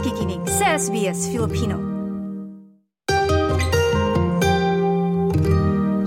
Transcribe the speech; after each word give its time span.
nakikinig 0.00 0.40
sa 0.48 0.80
SBS 0.80 1.28
Filipino. 1.28 1.76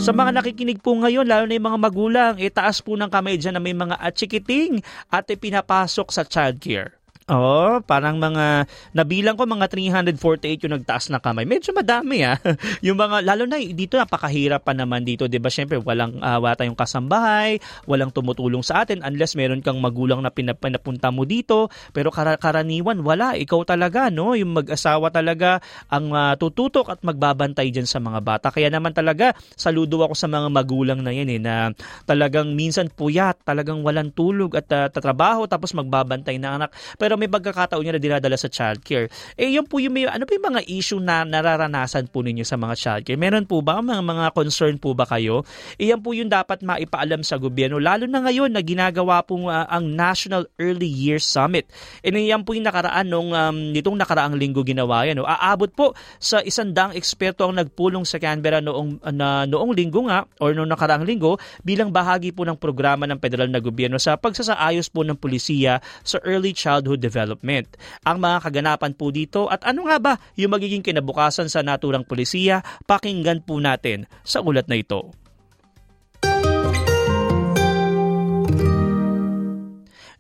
Sa 0.02 0.10
mga 0.10 0.34
nakikinig 0.34 0.82
po 0.82 0.98
ngayon, 0.98 1.30
lalo 1.30 1.46
na 1.46 1.54
yung 1.54 1.70
mga 1.70 1.78
magulang, 1.78 2.34
itaas 2.42 2.82
po 2.82 2.98
ng 2.98 3.06
kamay 3.06 3.38
dyan 3.38 3.54
na 3.54 3.62
may 3.62 3.78
mga 3.78 4.02
atsikiting 4.02 4.82
at 5.14 5.30
ipinapasok 5.30 6.10
sa 6.10 6.26
childcare. 6.26 7.03
Oh, 7.32 7.80
parang 7.88 8.20
mga, 8.20 8.68
nabilang 8.92 9.40
ko 9.40 9.48
mga 9.48 9.72
348 9.72 10.68
yung 10.68 10.76
nagtaas 10.76 11.08
na 11.08 11.24
kamay. 11.24 11.48
Medyo 11.48 11.72
madami 11.72 12.20
ah. 12.28 12.36
yung 12.86 13.00
mga, 13.00 13.24
lalo 13.24 13.48
na 13.48 13.64
dito 13.64 13.96
napakahirap 13.96 14.68
pa 14.68 14.76
naman 14.76 15.08
dito. 15.08 15.24
ba 15.24 15.32
diba? 15.32 15.48
Siyempre, 15.48 15.80
walang, 15.80 16.20
uh, 16.20 16.44
wala 16.44 16.60
tayong 16.60 16.76
kasambahay, 16.76 17.64
walang 17.88 18.12
tumutulong 18.12 18.60
sa 18.60 18.84
atin 18.84 19.00
unless 19.08 19.40
meron 19.40 19.64
kang 19.64 19.80
magulang 19.80 20.20
na 20.20 20.36
pinapunta 20.36 21.16
mo 21.16 21.24
dito. 21.24 21.72
Pero 21.96 22.12
kar- 22.12 22.36
karaniwan, 22.36 23.00
wala. 23.00 23.40
Ikaw 23.40 23.72
talaga, 23.72 24.12
no? 24.12 24.36
Yung 24.36 24.60
mag-asawa 24.60 25.08
talaga 25.08 25.64
ang 25.88 26.12
uh, 26.12 26.36
tututok 26.36 26.92
at 26.92 27.00
magbabantay 27.08 27.72
dyan 27.72 27.88
sa 27.88 28.04
mga 28.04 28.20
bata. 28.20 28.52
Kaya 28.52 28.68
naman 28.68 28.92
talaga, 28.92 29.32
saludo 29.56 30.04
ako 30.04 30.12
sa 30.12 30.28
mga 30.28 30.52
magulang 30.52 31.00
na 31.00 31.16
yan 31.16 31.32
eh, 31.32 31.40
na 31.40 31.72
talagang 32.04 32.52
minsan 32.52 32.92
puyat, 32.92 33.48
talagang 33.48 33.80
walang 33.80 34.12
tulog 34.12 34.60
at 34.60 34.68
uh, 34.76 34.92
tatrabaho 34.92 35.48
tapos 35.48 35.72
magbabantay 35.72 36.36
na 36.36 36.60
anak. 36.60 36.76
Pero 37.00 37.13
pero 37.14 37.22
may 37.22 37.30
pagkakataon 37.30 37.86
niya 37.86 37.94
na 37.94 38.02
dinadala 38.02 38.34
sa 38.42 38.50
childcare. 38.50 39.06
Eh, 39.38 39.54
yun 39.54 39.70
po 39.70 39.78
yung 39.78 39.94
may, 39.94 40.10
ano 40.10 40.26
po 40.26 40.34
yung 40.34 40.50
mga 40.50 40.66
issue 40.66 40.98
na 40.98 41.22
nararanasan 41.22 42.10
po 42.10 42.26
ninyo 42.26 42.42
sa 42.42 42.58
mga 42.58 42.74
childcare? 42.74 43.22
Meron 43.22 43.46
po 43.46 43.62
ba 43.62 43.86
mga, 43.86 44.02
mga 44.02 44.26
concern 44.34 44.82
po 44.82 44.98
ba 44.98 45.06
kayo? 45.06 45.46
Iyan 45.78 46.02
po 46.02 46.18
yung 46.18 46.26
dapat 46.26 46.66
maipaalam 46.66 47.22
sa 47.22 47.38
gobyerno, 47.38 47.78
lalo 47.78 48.10
na 48.10 48.26
ngayon 48.26 48.50
na 48.50 48.66
ginagawa 48.66 49.22
po 49.22 49.46
uh, 49.46 49.70
ang 49.70 49.94
National 49.94 50.50
Early 50.58 50.90
Year 50.90 51.22
Summit. 51.22 51.70
E 52.02 52.10
yan 52.10 52.42
po 52.42 52.58
yung 52.58 52.66
nakaraan 52.66 53.06
nung 53.06 53.30
um, 53.30 53.58
nitong 53.70 53.94
nakaraang 53.94 54.34
linggo 54.34 54.66
ginawa 54.66 55.06
yan. 55.06 55.22
No? 55.22 55.30
Aabot 55.30 55.70
po 55.70 55.94
sa 56.18 56.42
isang 56.42 56.74
daang 56.74 56.98
eksperto 56.98 57.46
ang 57.46 57.62
nagpulong 57.62 58.10
sa 58.10 58.18
Canberra 58.18 58.58
noong, 58.58 59.06
na, 59.14 59.46
noong 59.46 59.70
linggo 59.78 60.02
nga 60.10 60.26
or 60.42 60.58
noong 60.58 60.74
nakaraang 60.74 61.06
linggo 61.06 61.38
bilang 61.62 61.94
bahagi 61.94 62.34
po 62.34 62.42
ng 62.42 62.58
programa 62.58 63.06
ng 63.06 63.22
federal 63.22 63.54
na 63.54 63.62
gobyerno 63.62 64.02
sa 64.02 64.18
pagsasaayos 64.18 64.90
po 64.90 65.06
ng 65.06 65.14
pulisiya 65.14 65.78
sa 66.02 66.18
early 66.26 66.58
childhood 66.58 67.03
development. 67.04 67.76
Ang 68.08 68.24
mga 68.24 68.48
kaganapan 68.48 68.96
po 68.96 69.12
dito 69.12 69.52
at 69.52 69.68
ano 69.68 69.92
nga 69.92 70.00
ba 70.00 70.14
yung 70.40 70.56
magiging 70.56 70.80
kinabukasan 70.80 71.52
sa 71.52 71.60
naturang 71.60 72.08
polisiya, 72.08 72.64
pakinggan 72.88 73.44
po 73.44 73.60
natin 73.60 74.08
sa 74.24 74.40
ulat 74.40 74.72
na 74.72 74.80
ito. 74.80 75.12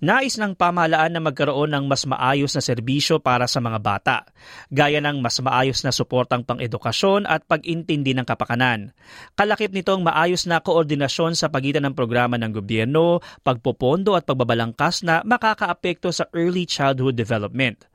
Nais 0.04 0.36
ng 0.36 0.52
pamahalaan 0.60 1.16
na 1.16 1.24
magkaroon 1.24 1.72
ng 1.72 1.88
mas 1.88 2.04
maayos 2.04 2.52
na 2.52 2.60
serbisyo 2.60 3.24
para 3.24 3.48
sa 3.48 3.64
mga 3.64 3.80
bata, 3.80 4.18
gaya 4.68 5.00
ng 5.00 5.24
mas 5.24 5.40
maayos 5.40 5.80
na 5.88 5.96
suportang 5.96 6.44
pang-edukasyon 6.44 7.24
at 7.24 7.48
pag-intindi 7.48 8.12
ng 8.12 8.28
kapakanan. 8.28 8.92
Kalakip 9.40 9.72
nitong 9.72 10.04
maayos 10.04 10.44
na 10.44 10.60
koordinasyon 10.60 11.40
sa 11.40 11.48
pagitan 11.48 11.88
ng 11.88 11.96
programa 11.96 12.36
ng 12.36 12.52
gobyerno, 12.52 13.24
pagpopondo 13.48 14.20
at 14.20 14.28
pagbabalangkas 14.28 15.08
na 15.08 15.24
makakaapekto 15.24 16.12
sa 16.12 16.28
early 16.36 16.68
childhood 16.68 17.16
development. 17.16 17.88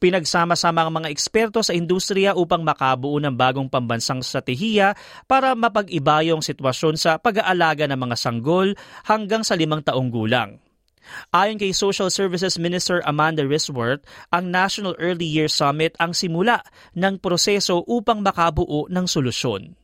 Pinagsama-sama 0.00 0.88
ang 0.88 0.96
mga 0.96 1.12
eksperto 1.12 1.60
sa 1.60 1.76
industriya 1.76 2.32
upang 2.40 2.64
makabuo 2.64 3.20
ng 3.20 3.36
bagong 3.36 3.68
pambansang 3.68 4.24
strategiya 4.24 4.96
para 5.28 5.52
mapag-iba 5.52 6.24
yung 6.24 6.40
sitwasyon 6.40 6.96
sa 6.96 7.20
pag-aalaga 7.20 7.84
ng 7.84 8.00
mga 8.00 8.16
sanggol 8.16 8.72
hanggang 9.04 9.44
sa 9.44 9.60
limang 9.60 9.84
taong 9.84 10.08
gulang. 10.08 10.69
Ayon 11.34 11.58
kay 11.58 11.72
Social 11.72 12.10
Services 12.10 12.58
Minister 12.58 13.02
Amanda 13.06 13.46
Risworth, 13.46 14.04
ang 14.32 14.50
National 14.50 14.94
Early 14.98 15.26
Year 15.26 15.48
Summit 15.48 15.94
ang 15.98 16.14
simula 16.14 16.62
ng 16.96 17.18
proseso 17.18 17.82
upang 17.86 18.20
makabuo 18.24 18.88
ng 18.90 19.06
solusyon. 19.06 19.76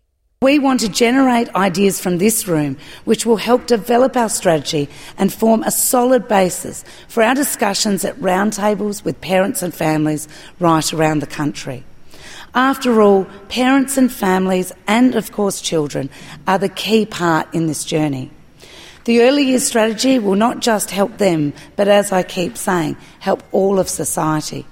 We 0.44 0.60
want 0.60 0.80
to 0.80 0.92
generate 0.92 1.48
ideas 1.56 1.98
from 1.98 2.18
this 2.18 2.46
room 2.46 2.76
which 3.08 3.24
will 3.24 3.40
help 3.40 3.66
develop 3.66 4.20
our 4.20 4.28
strategy 4.28 4.92
and 5.16 5.32
form 5.32 5.64
a 5.64 5.72
solid 5.72 6.28
basis 6.28 6.84
for 7.08 7.24
our 7.24 7.34
discussions 7.34 8.04
at 8.04 8.20
roundtables 8.20 9.00
with 9.00 9.24
parents 9.24 9.64
and 9.64 9.72
families 9.72 10.28
right 10.60 10.84
around 10.92 11.20
the 11.24 11.26
country. 11.26 11.88
After 12.54 13.00
all, 13.00 13.24
parents 13.48 13.96
and 13.96 14.12
families, 14.12 14.72
and 14.86 15.14
of 15.16 15.32
course 15.32 15.60
children, 15.60 16.10
are 16.46 16.58
the 16.58 16.68
key 16.68 17.06
part 17.06 17.52
in 17.54 17.66
this 17.66 17.84
journey. 17.84 18.30
The 19.06 19.22
early 19.22 19.44
years 19.44 19.64
strategy 19.64 20.18
will 20.18 20.34
not 20.34 20.58
just 20.58 20.90
help 20.90 21.18
them, 21.18 21.52
but 21.76 21.86
as 21.86 22.10
I 22.10 22.24
keep 22.24 22.56
saying, 22.56 22.96
help 23.20 23.40
all 23.52 23.78
of 23.78 23.88
society. 23.88 24.66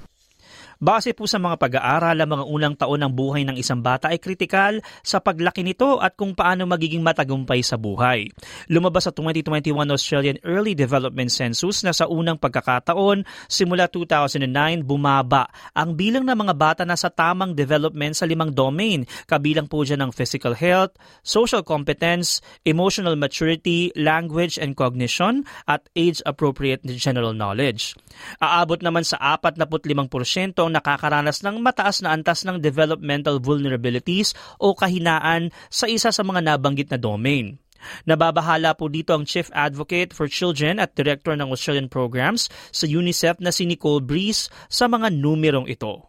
Base 0.84 1.16
po 1.16 1.24
sa 1.24 1.40
mga 1.40 1.56
pag-aaral, 1.56 2.12
ang 2.12 2.28
mga 2.36 2.44
unang 2.44 2.74
taon 2.76 3.00
ng 3.00 3.08
buhay 3.08 3.48
ng 3.48 3.56
isang 3.56 3.80
bata 3.80 4.12
ay 4.12 4.20
kritikal 4.20 4.84
sa 5.00 5.16
paglaki 5.16 5.64
nito 5.64 5.96
at 5.96 6.12
kung 6.12 6.36
paano 6.36 6.68
magiging 6.68 7.00
matagumpay 7.00 7.64
sa 7.64 7.80
buhay. 7.80 8.28
Lumabas 8.68 9.08
sa 9.08 9.12
2021 9.16 9.72
Australian 9.88 10.36
Early 10.44 10.76
Development 10.76 11.32
Census 11.32 11.80
na 11.88 11.96
sa 11.96 12.04
unang 12.04 12.36
pagkakataon, 12.36 13.24
simula 13.48 13.88
2009, 13.88 14.84
bumaba 14.84 15.48
ang 15.72 15.96
bilang 15.96 16.28
ng 16.28 16.36
mga 16.36 16.52
bata 16.52 16.82
na 16.84 17.00
sa 17.00 17.08
tamang 17.08 17.56
development 17.56 18.12
sa 18.12 18.28
limang 18.28 18.52
domain, 18.52 19.08
kabilang 19.24 19.64
po 19.64 19.88
dyan 19.88 20.04
ng 20.04 20.12
physical 20.12 20.52
health, 20.52 20.92
social 21.24 21.64
competence, 21.64 22.44
emotional 22.68 23.16
maturity, 23.16 23.88
language 23.96 24.60
and 24.60 24.76
cognition, 24.76 25.48
at 25.64 25.88
age-appropriate 25.96 26.84
general 27.00 27.32
knowledge. 27.32 27.96
Aabot 28.36 28.84
naman 28.84 29.00
sa 29.00 29.16
45% 29.40 30.73
ang 30.73 30.73
nakakaranas 30.74 31.46
ng 31.46 31.62
mataas 31.62 32.02
na 32.02 32.10
antas 32.10 32.42
ng 32.42 32.58
developmental 32.58 33.38
vulnerabilities 33.38 34.34
o 34.58 34.74
kahinaan 34.74 35.54
sa 35.70 35.86
isa 35.86 36.10
sa 36.10 36.22
mga 36.26 36.42
nabanggit 36.42 36.90
na 36.90 36.98
domain. 36.98 37.62
Nababahala 38.08 38.74
po 38.74 38.88
dito 38.88 39.12
ang 39.12 39.28
Chief 39.28 39.46
Advocate 39.52 40.16
for 40.16 40.26
Children 40.26 40.80
at 40.80 40.96
Director 40.96 41.36
ng 41.36 41.52
Australian 41.52 41.92
Programs 41.92 42.48
sa 42.72 42.88
UNICEF 42.88 43.38
na 43.44 43.52
si 43.52 43.68
Nicole 43.68 44.02
Breeze 44.02 44.48
sa 44.66 44.88
mga 44.88 45.12
numerong 45.12 45.68
ito. 45.68 46.02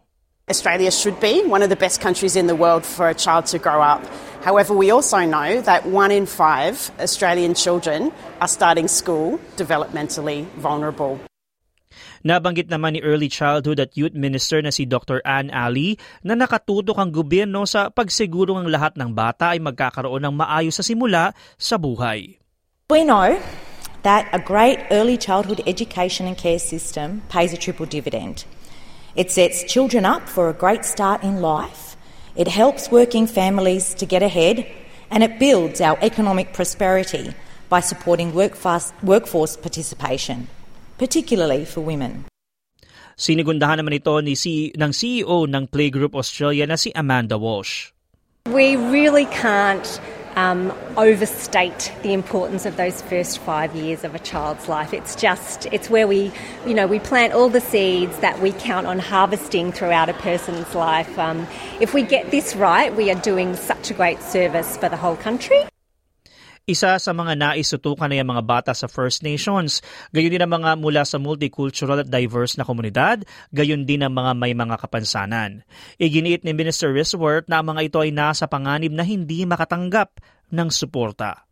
Australia 0.46 0.94
should 0.94 1.18
be 1.18 1.42
one 1.50 1.66
of 1.66 1.74
the 1.74 1.76
best 1.76 1.98
countries 2.00 2.38
in 2.38 2.46
the 2.46 2.54
world 2.54 2.86
for 2.86 3.10
a 3.10 3.18
child 3.18 3.50
to 3.50 3.58
grow 3.58 3.82
up. 3.82 4.06
However, 4.46 4.78
we 4.78 4.94
also 4.94 5.26
know 5.26 5.58
that 5.66 5.90
one 5.90 6.14
in 6.14 6.30
five 6.30 6.94
Australian 7.02 7.58
children 7.58 8.14
are 8.38 8.48
starting 8.48 8.88
school 8.88 9.42
developmentally 9.58 10.46
vulnerable. 10.62 11.18
Nabanggit 12.26 12.74
naman 12.74 12.98
ni 12.98 13.02
Early 13.06 13.30
Childhood 13.30 13.78
at 13.78 13.94
Youth 13.94 14.18
Minister 14.18 14.58
na 14.64 14.74
si 14.74 14.90
Dr. 14.90 15.22
Anne 15.22 15.54
Ali 15.54 16.00
na 16.26 16.34
nakatutok 16.34 16.98
ang 16.98 17.14
gobyerno 17.14 17.70
sa 17.70 17.94
pagsiguro 17.94 18.58
ng 18.58 18.70
lahat 18.72 18.98
ng 18.98 19.14
bata 19.14 19.54
ay 19.54 19.62
magkakaroon 19.62 20.26
ng 20.26 20.34
maayos 20.34 20.78
sa 20.78 20.84
simula 20.84 21.38
sa 21.60 21.78
buhay. 21.78 22.42
We 22.90 23.06
know 23.06 23.38
that 24.06 24.30
a 24.34 24.40
great 24.40 24.78
early 24.90 25.18
childhood 25.18 25.62
education 25.66 26.30
and 26.30 26.38
care 26.38 26.62
system 26.62 27.26
pays 27.30 27.54
a 27.54 27.58
triple 27.58 27.86
dividend. 27.86 28.46
It 29.16 29.32
sets 29.32 29.66
children 29.66 30.06
up 30.06 30.30
for 30.30 30.50
a 30.50 30.54
great 30.54 30.86
start 30.86 31.24
in 31.24 31.42
life, 31.42 31.98
it 32.36 32.50
helps 32.50 32.92
working 32.92 33.26
families 33.26 33.96
to 33.96 34.06
get 34.06 34.22
ahead, 34.22 34.68
and 35.10 35.24
it 35.24 35.40
builds 35.40 35.80
our 35.82 35.98
economic 36.02 36.54
prosperity 36.54 37.34
by 37.70 37.80
supporting 37.80 38.34
workforce, 38.34 38.94
workforce 39.02 39.58
participation 39.58 40.48
particularly 40.98 41.66
for 41.66 41.82
women. 41.82 42.26
Sinigundahan 43.16 43.80
naman 43.80 43.96
ito 43.96 44.20
ni 44.20 44.36
C- 44.36 44.76
ng 44.76 44.92
CEO 44.92 45.48
ng 45.48 45.72
Playgroup 45.72 46.20
Australia 46.20 46.68
na 46.68 46.76
si 46.76 46.92
Amanda 46.92 47.40
Walsh. 47.40 47.96
We 48.52 48.76
really 48.76 49.26
can't 49.32 49.88
um, 50.36 50.76
overstate 50.98 51.96
the 52.04 52.14
importance 52.14 52.66
of 52.66 52.78
those 52.78 53.02
first 53.02 53.40
five 53.40 53.76
years 53.76 54.04
of 54.04 54.14
a 54.16 54.20
child's 54.20 54.68
life. 54.68 54.94
It's 54.94 55.16
just, 55.16 55.66
it's 55.72 55.90
where 55.90 56.08
we, 56.08 56.32
you 56.68 56.74
know, 56.74 56.88
we 56.88 57.00
plant 57.00 57.34
all 57.34 57.50
the 57.50 57.62
seeds 57.62 58.20
that 58.20 58.40
we 58.42 58.52
count 58.52 58.86
on 58.86 59.00
harvesting 59.00 59.72
throughout 59.72 60.10
a 60.10 60.14
person's 60.14 60.76
life. 60.76 61.18
Um, 61.18 61.48
if 61.80 61.94
we 61.94 62.04
get 62.04 62.32
this 62.32 62.56
right, 62.56 62.94
we 62.94 63.10
are 63.10 63.20
doing 63.22 63.56
such 63.56 63.92
a 63.92 63.94
great 63.94 64.22
service 64.22 64.78
for 64.78 64.90
the 64.90 64.98
whole 64.98 65.16
country. 65.16 65.64
Isa 66.66 66.98
sa 66.98 67.14
mga 67.14 67.38
naisutukan 67.38 68.10
na 68.10 68.18
yung 68.18 68.34
mga 68.34 68.42
bata 68.42 68.72
sa 68.74 68.90
First 68.90 69.22
Nations, 69.22 69.86
gayon 70.10 70.34
din 70.34 70.42
ang 70.42 70.50
mga 70.50 70.82
mula 70.82 71.06
sa 71.06 71.22
multicultural 71.22 72.02
at 72.02 72.10
diverse 72.10 72.58
na 72.58 72.66
komunidad, 72.66 73.22
gayon 73.54 73.86
din 73.86 74.02
ang 74.02 74.18
mga 74.18 74.34
may 74.34 74.58
mga 74.58 74.82
kapansanan. 74.82 75.62
Iginiit 76.02 76.42
ni 76.42 76.58
Minister 76.58 76.90
Risworth 76.90 77.46
na 77.54 77.62
ang 77.62 77.70
mga 77.70 77.86
ito 77.86 78.02
ay 78.02 78.10
nasa 78.10 78.50
panganib 78.50 78.98
na 78.98 79.06
hindi 79.06 79.46
makatanggap 79.46 80.18
ng 80.50 80.74
suporta. 80.74 81.46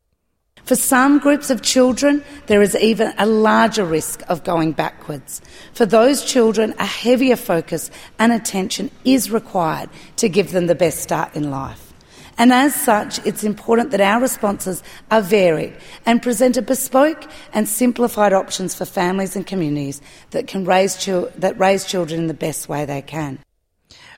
For 0.66 0.74
some 0.74 1.22
groups 1.22 1.54
of 1.54 1.62
children, 1.62 2.26
there 2.50 2.66
is 2.66 2.74
even 2.74 3.14
a 3.22 3.30
larger 3.30 3.86
risk 3.86 4.26
of 4.34 4.42
going 4.42 4.74
backwards. 4.74 5.46
For 5.78 5.86
those 5.86 6.26
children, 6.26 6.74
a 6.82 6.90
heavier 6.90 7.38
focus 7.38 7.94
and 8.18 8.34
attention 8.34 8.90
is 9.06 9.30
required 9.30 9.94
to 10.18 10.26
give 10.26 10.58
them 10.58 10.66
the 10.66 10.74
best 10.74 11.06
start 11.06 11.38
in 11.38 11.54
life. 11.54 11.93
And 12.38 12.52
as 12.52 12.74
such, 12.74 13.26
it's 13.26 13.44
important 13.44 13.92
that 13.92 14.02
our 14.02 14.20
responses 14.20 14.82
are 15.12 15.22
varied 15.22 15.76
and 16.06 16.22
present 16.22 16.58
a 16.58 16.62
bespoke 16.62 17.30
and 17.54 17.68
simplified 17.68 18.34
options 18.34 18.74
for 18.74 18.86
families 18.86 19.36
and 19.36 19.46
communities 19.46 20.02
that 20.32 20.48
can 20.48 20.66
raise, 20.66 20.96
that 21.06 21.60
raise 21.60 21.86
children 21.86 22.22
in 22.22 22.28
the 22.28 22.34
best 22.34 22.68
way 22.68 22.86
they 22.86 23.02
can. 23.02 23.40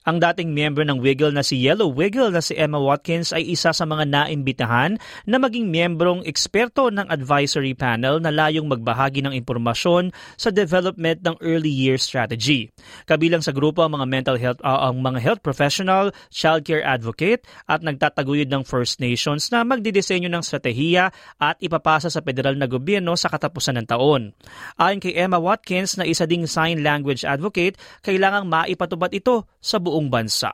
Ang 0.05 0.21
dating 0.21 0.53
miyembro 0.53 0.85
ng 0.85 1.01
Wiggle 1.01 1.33
na 1.33 1.41
si 1.41 1.57
Yellow 1.57 1.89
Wiggle 1.89 2.29
na 2.29 2.37
si 2.37 2.53
Emma 2.53 2.77
Watkins 2.77 3.33
ay 3.33 3.41
isa 3.49 3.73
sa 3.73 3.85
mga 3.89 4.05
naimbitahan 4.05 5.01
na 5.25 5.37
maging 5.41 5.73
miyembrong 5.73 6.21
eksperto 6.29 6.93
ng 6.93 7.09
advisory 7.09 7.73
panel 7.73 8.21
na 8.21 8.29
layong 8.29 8.69
magbahagi 8.69 9.25
ng 9.25 9.33
impormasyon 9.33 10.13
sa 10.37 10.53
development 10.53 11.25
ng 11.25 11.35
early 11.41 11.73
year 11.73 11.97
strategy. 11.97 12.69
Kabilang 13.09 13.41
sa 13.41 13.49
grupo 13.49 13.81
ang 13.81 13.97
mga 13.97 14.05
mental 14.05 14.37
health 14.37 14.61
uh, 14.61 14.93
ang 14.93 15.01
mga 15.01 15.17
health 15.25 15.41
professional, 15.41 16.13
childcare 16.29 16.85
advocate 16.85 17.41
at 17.65 17.81
nagtataguyod 17.81 18.53
ng 18.53 18.61
First 18.61 19.01
Nations 19.01 19.49
na 19.49 19.65
magdidisenyo 19.65 20.29
ng 20.29 20.45
strategiya 20.45 21.09
at 21.41 21.57
ipapasa 21.65 22.13
sa 22.13 22.21
federal 22.21 22.53
na 22.53 22.69
gobyerno 22.69 23.17
sa 23.17 23.25
katapusan 23.25 23.81
ng 23.81 23.89
taon. 23.89 24.37
Ayon 24.77 25.01
kay 25.01 25.17
Emma 25.17 25.41
Watkins 25.41 25.97
na 25.97 26.05
isa 26.05 26.29
ding 26.29 26.45
sign 26.45 26.85
language 26.85 27.25
advocate, 27.25 27.81
kailangang 28.05 28.45
maipatubad 28.45 29.09
ito 29.09 29.49
sa 29.57 29.81
buong 29.81 29.94
buong 29.95 30.11
bansa. 30.11 30.51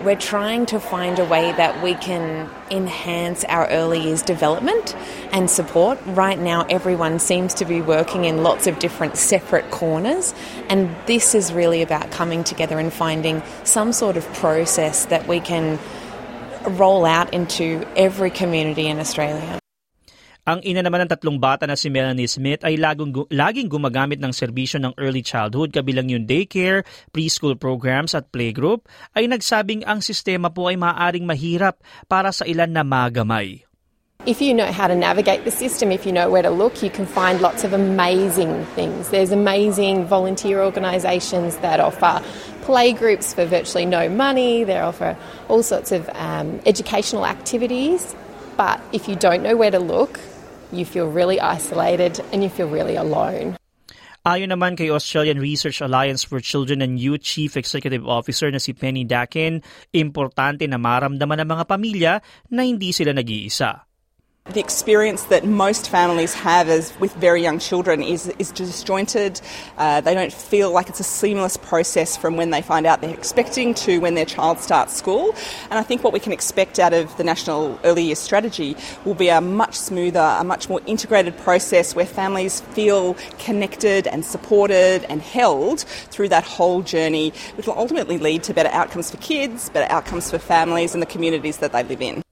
We're 0.00 0.14
trying 0.14 0.66
to 0.66 0.78
find 0.78 1.18
a 1.18 1.24
way 1.24 1.50
that 1.50 1.82
we 1.82 1.94
can 1.94 2.48
enhance 2.70 3.42
our 3.44 3.66
early 3.66 3.98
years 3.98 4.22
development 4.22 4.94
and 5.32 5.50
support. 5.50 5.98
Right 6.06 6.38
now, 6.38 6.64
everyone 6.70 7.18
seems 7.18 7.54
to 7.54 7.64
be 7.64 7.80
working 7.80 8.24
in 8.24 8.44
lots 8.44 8.68
of 8.68 8.78
different 8.78 9.16
separate 9.16 9.72
corners, 9.72 10.34
and 10.68 10.94
this 11.06 11.34
is 11.34 11.52
really 11.52 11.82
about 11.82 12.12
coming 12.12 12.44
together 12.44 12.78
and 12.78 12.92
finding 12.92 13.42
some 13.64 13.92
sort 13.92 14.16
of 14.16 14.24
process 14.34 15.06
that 15.06 15.26
we 15.26 15.40
can 15.40 15.80
roll 16.78 17.04
out 17.04 17.34
into 17.34 17.84
every 17.96 18.30
community 18.30 18.86
in 18.86 19.00
Australia. 19.00 19.58
Ang 20.48 20.64
ina 20.64 20.80
naman 20.80 21.04
ng 21.04 21.12
tatlong 21.12 21.36
bata 21.36 21.68
na 21.68 21.76
si 21.76 21.92
Melanie 21.92 22.24
Smith 22.24 22.64
ay 22.64 22.80
laging, 22.80 23.28
laging 23.28 23.68
gumagamit 23.68 24.16
ng 24.16 24.32
serbisyo 24.32 24.80
ng 24.80 24.96
early 24.96 25.20
childhood 25.20 25.76
kabilang 25.76 26.08
yung 26.08 26.24
daycare, 26.24 26.88
preschool 27.12 27.52
programs 27.52 28.16
at 28.16 28.32
playgroup 28.32 28.88
ay 29.12 29.28
nagsabing 29.28 29.84
ang 29.84 30.00
sistema 30.00 30.48
po 30.48 30.72
ay 30.72 30.80
maaaring 30.80 31.28
mahirap 31.28 31.76
para 32.08 32.32
sa 32.32 32.48
ilan 32.48 32.72
na 32.72 32.80
magamay. 32.80 33.60
If 34.24 34.40
you 34.40 34.56
know 34.56 34.72
how 34.72 34.88
to 34.88 34.96
navigate 34.96 35.44
the 35.44 35.52
system, 35.52 35.92
if 35.92 36.08
you 36.08 36.16
know 36.16 36.32
where 36.32 36.40
to 36.40 36.48
look, 36.48 36.80
you 36.80 36.88
can 36.88 37.04
find 37.04 37.44
lots 37.44 37.60
of 37.60 37.76
amazing 37.76 38.64
things. 38.72 39.12
There's 39.12 39.36
amazing 39.36 40.08
volunteer 40.08 40.64
organisations 40.64 41.60
that 41.60 41.76
offer 41.76 42.24
play 42.64 42.96
groups 42.96 43.36
for 43.36 43.44
virtually 43.44 43.84
no 43.84 44.08
money. 44.08 44.64
They 44.64 44.80
offer 44.80 45.12
all 45.52 45.60
sorts 45.60 45.92
of 45.92 46.08
um, 46.16 46.64
educational 46.64 47.28
activities. 47.28 48.16
But 48.56 48.80
if 48.96 49.06
you 49.06 49.14
don't 49.14 49.44
know 49.44 49.54
where 49.54 49.70
to 49.70 49.78
look, 49.78 50.18
you 50.70 50.84
feel 50.84 51.08
really 51.08 51.40
isolated 51.40 52.20
and 52.32 52.44
you 52.44 52.52
feel 52.52 52.68
really 52.68 52.94
alone. 52.94 53.56
Ayon 54.28 54.52
naman 54.52 54.76
kay 54.76 54.92
Australian 54.92 55.40
Research 55.40 55.80
Alliance 55.80 56.20
for 56.20 56.36
Children 56.36 56.84
and 56.84 57.00
Youth 57.00 57.24
Chief 57.24 57.56
Executive 57.56 58.04
Officer 58.04 58.52
na 58.52 58.60
si 58.60 58.76
Penny 58.76 59.08
Dakin, 59.08 59.64
importante 59.96 60.68
na 60.68 60.76
maramdaman 60.76 61.40
ng 61.40 61.48
mga 61.48 61.64
pamilya 61.64 62.12
na 62.52 62.60
hindi 62.68 62.92
sila 62.92 63.16
nag-iisa. 63.16 63.87
The 64.52 64.60
experience 64.60 65.24
that 65.24 65.44
most 65.44 65.90
families 65.90 66.34
have 66.34 66.68
as 66.68 66.98
with 66.98 67.12
very 67.14 67.42
young 67.42 67.58
children 67.58 68.02
is, 68.02 68.28
is 68.38 68.50
disjointed. 68.52 69.40
Uh, 69.76 70.00
they 70.00 70.14
don't 70.14 70.32
feel 70.32 70.70
like 70.70 70.88
it's 70.88 71.00
a 71.00 71.04
seamless 71.04 71.56
process 71.56 72.16
from 72.16 72.36
when 72.36 72.50
they 72.50 72.62
find 72.62 72.86
out 72.86 73.00
they're 73.00 73.12
expecting 73.14 73.74
to 73.74 73.98
when 73.98 74.14
their 74.14 74.24
child 74.24 74.58
starts 74.58 74.96
school. 74.96 75.34
And 75.70 75.74
I 75.78 75.82
think 75.82 76.02
what 76.02 76.12
we 76.12 76.20
can 76.20 76.32
expect 76.32 76.78
out 76.78 76.92
of 76.92 77.14
the 77.16 77.24
National 77.24 77.78
Early 77.84 78.04
Years 78.04 78.18
Strategy 78.18 78.76
will 79.04 79.14
be 79.14 79.28
a 79.28 79.40
much 79.40 79.74
smoother, 79.74 80.36
a 80.38 80.44
much 80.44 80.68
more 80.68 80.80
integrated 80.86 81.36
process 81.38 81.94
where 81.94 82.06
families 82.06 82.60
feel 82.60 83.14
connected 83.38 84.06
and 84.06 84.24
supported 84.24 85.04
and 85.10 85.20
held 85.20 85.80
through 86.10 86.28
that 86.30 86.44
whole 86.44 86.82
journey, 86.82 87.32
which 87.56 87.66
will 87.66 87.78
ultimately 87.78 88.18
lead 88.18 88.42
to 88.44 88.54
better 88.54 88.70
outcomes 88.70 89.10
for 89.10 89.18
kids, 89.18 89.68
better 89.70 89.92
outcomes 89.92 90.30
for 90.30 90.38
families 90.38 90.94
and 90.94 91.02
the 91.02 91.06
communities 91.06 91.58
that 91.58 91.72
they 91.72 91.82
live 91.82 92.00
in. 92.00 92.22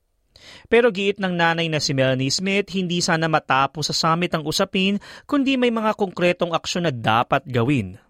Pero 0.66 0.90
giit 0.90 1.22
ng 1.22 1.30
nanay 1.30 1.70
na 1.70 1.78
si 1.78 1.94
Melanie 1.94 2.34
Smith, 2.34 2.74
hindi 2.74 2.98
sana 2.98 3.30
matapos 3.30 3.86
sa 3.86 3.94
summit 3.94 4.34
ang 4.34 4.42
usapin, 4.42 4.98
kundi 5.30 5.54
may 5.54 5.70
mga 5.70 5.94
konkretong 5.94 6.50
aksyon 6.50 6.90
na 6.90 6.92
dapat 6.94 7.46
gawin. 7.46 8.02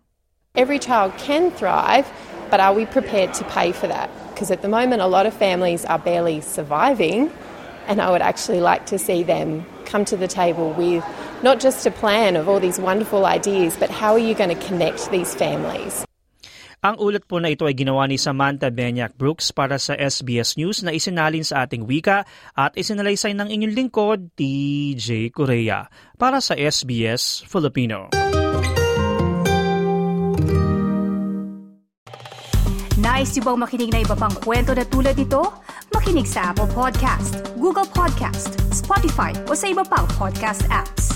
Every 0.56 0.80
child 0.80 1.12
can 1.20 1.52
thrive, 1.52 2.08
but 2.48 2.64
are 2.64 2.72
we 2.72 2.88
prepared 2.88 3.36
to 3.36 3.44
pay 3.52 3.76
for 3.76 3.92
that? 3.92 4.08
Because 4.32 4.48
at 4.48 4.64
the 4.64 4.72
moment, 4.72 5.04
a 5.04 5.06
lot 5.06 5.28
of 5.28 5.36
families 5.36 5.84
are 5.84 6.00
barely 6.00 6.40
surviving, 6.40 7.28
and 7.84 8.00
I 8.00 8.08
would 8.08 8.24
actually 8.24 8.64
like 8.64 8.88
to 8.88 8.96
see 8.96 9.20
them 9.20 9.68
come 9.84 10.08
to 10.08 10.16
the 10.16 10.28
table 10.28 10.72
with 10.72 11.04
not 11.44 11.60
just 11.60 11.84
a 11.84 11.92
plan 11.92 12.40
of 12.40 12.48
all 12.48 12.60
these 12.60 12.80
wonderful 12.80 13.28
ideas, 13.28 13.76
but 13.76 13.92
how 13.92 14.16
are 14.16 14.22
you 14.22 14.32
going 14.32 14.48
to 14.48 14.60
connect 14.64 15.12
these 15.12 15.36
families? 15.36 16.05
Ang 16.86 17.02
ulat 17.02 17.26
po 17.26 17.42
na 17.42 17.50
ito 17.50 17.66
ay 17.66 17.74
ginawa 17.74 18.06
ni 18.06 18.14
Samantha 18.14 18.70
Benyak 18.70 19.18
Brooks 19.18 19.50
para 19.50 19.74
sa 19.74 19.98
SBS 19.98 20.54
News 20.54 20.86
na 20.86 20.94
isinalin 20.94 21.42
sa 21.42 21.66
ating 21.66 21.82
wika 21.82 22.22
at 22.54 22.78
isinalaysay 22.78 23.34
ng 23.34 23.50
inyong 23.50 23.74
lingkod, 23.74 24.30
TJ 24.38 25.34
Korea, 25.34 25.90
para 26.14 26.38
sa 26.38 26.54
SBS 26.54 27.42
Filipino. 27.42 28.14
Nice 33.02 33.34
yung 33.34 33.50
bang 33.50 33.58
makinig 33.66 33.90
na 33.90 34.06
iba 34.06 34.14
pang 34.14 34.34
kwento 34.38 34.70
na 34.70 34.86
tulad 34.86 35.18
ito? 35.18 35.42
Makinig 35.90 36.30
sa 36.30 36.54
Apple 36.54 36.70
Podcast, 36.70 37.50
Google 37.58 37.90
Podcast, 37.90 38.54
Spotify 38.70 39.34
o 39.50 39.58
sa 39.58 39.66
iba 39.66 39.82
pang 39.82 40.06
podcast 40.14 40.62
apps. 40.70 41.15